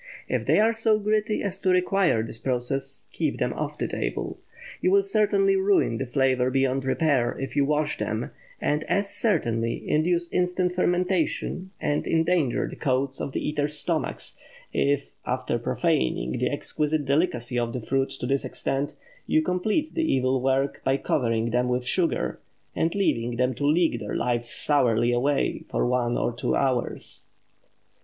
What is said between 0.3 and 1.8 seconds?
they are so gritty as to